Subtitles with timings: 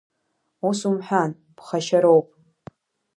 [0.67, 2.27] Ус умҳәан, ԥхашьароуп!